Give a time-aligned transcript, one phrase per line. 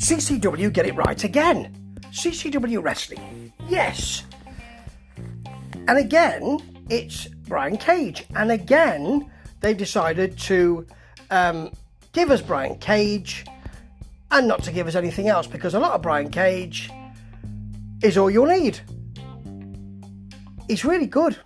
[0.00, 1.76] CCW get it right again.
[2.10, 3.52] CCW Wrestling.
[3.68, 4.24] Yes.
[5.88, 8.24] And again, it's Brian Cage.
[8.34, 10.86] And again, they decided to
[11.30, 11.70] um,
[12.12, 13.44] give us Brian Cage
[14.30, 16.90] and not to give us anything else because a lot of Brian Cage
[18.02, 18.80] is all you'll need.
[20.66, 21.36] He's really good.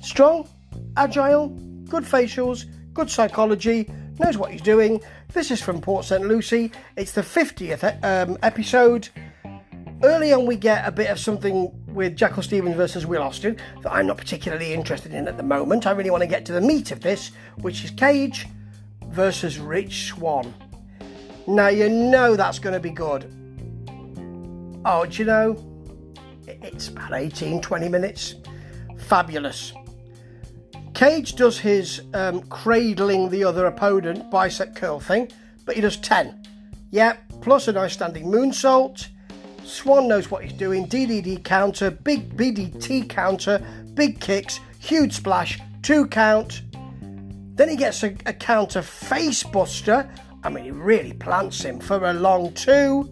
[0.00, 0.48] Strong,
[0.96, 1.48] agile,
[1.90, 5.00] good facials, good psychology, knows what he's doing.
[5.32, 6.26] This is from Port St.
[6.26, 6.72] Lucie.
[6.96, 9.08] It's the 50th um, episode.
[10.02, 13.92] Early on, we get a bit of something with Jackal Stevens versus Will Austin that
[13.92, 15.86] I'm not particularly interested in at the moment.
[15.86, 18.46] I really want to get to the meat of this, which is Cage
[19.08, 20.54] versus Rich Swann.
[21.46, 23.24] Now, you know that's going to be good.
[24.84, 25.64] Oh, do you know?
[26.46, 28.36] It's about 18, 20 minutes.
[28.98, 29.72] Fabulous.
[30.98, 35.30] Cage does his um, cradling the other opponent bicep curl thing,
[35.64, 36.42] but he does 10.
[36.90, 39.06] Yeah, plus a nice standing moonsault.
[39.62, 40.88] Swann knows what he's doing.
[40.88, 43.64] DDD counter, big BDT counter,
[43.94, 46.62] big kicks, huge splash, two count.
[47.54, 50.10] Then he gets a, a counter face buster
[50.42, 53.08] I mean, he really plants him for a long two.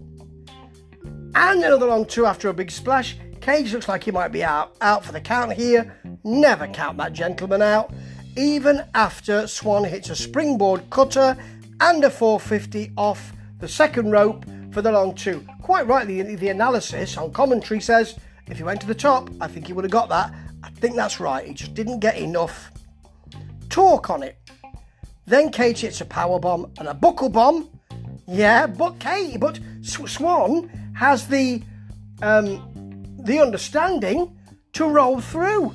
[1.35, 3.17] And another long two after a big splash.
[3.47, 5.97] Cage looks like he might be out, out for the count here.
[6.25, 7.93] Never count that gentleman out.
[8.37, 11.37] Even after Swann hits a springboard cutter
[11.81, 15.47] and a 450 off the second rope for the long two.
[15.63, 19.69] Quite rightly, the analysis on commentary says if he went to the top, I think
[19.69, 20.35] he would have got that.
[20.65, 21.47] I think that's right.
[21.47, 22.73] He just didn't get enough
[23.69, 24.39] torque on it.
[25.25, 27.71] Then Cage hits a power bomb and a buckle bomb.
[28.27, 31.63] Yeah, but Kate, but Swann has the
[32.23, 32.73] um,
[33.27, 34.37] the understanding
[34.73, 35.75] to roll through.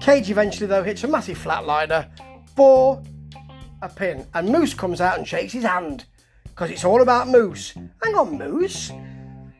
[0.00, 2.08] Cage eventually though hits a massive flatliner
[2.54, 3.02] for
[3.80, 6.04] a pin, and Moose comes out and shakes his hand
[6.44, 7.72] because it's all about Moose.
[8.02, 8.92] Hang on, Moose.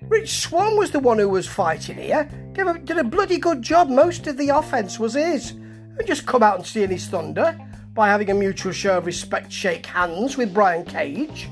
[0.02, 2.28] Rich Swann was the one who was fighting here.
[2.52, 3.88] Did a, did a bloody good job.
[3.88, 5.52] Most of the offence was his.
[5.52, 7.58] And just come out and steal his thunder
[7.94, 11.48] by having a mutual show of respect shake hands with Brian Cage.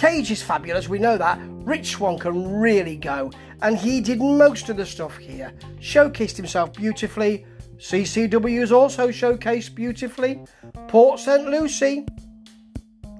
[0.00, 1.38] Cage is fabulous, we know that.
[1.42, 3.30] Rich Swann can really go,
[3.60, 5.52] and he did most of the stuff here.
[5.78, 7.44] Showcased himself beautifully.
[7.76, 10.40] CCW's also showcased beautifully.
[10.88, 11.46] Port St.
[11.50, 12.06] Lucie.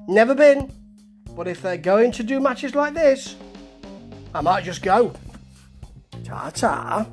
[0.08, 0.72] Never been.
[1.36, 3.36] But if they're going to do matches like this,
[4.34, 5.12] I might just go.
[6.24, 7.06] Ta ta.